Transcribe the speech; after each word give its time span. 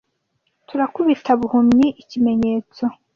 Turakubita 0.67 1.31
buhumyi 1.39 1.87
ikimenyetso 2.01 2.83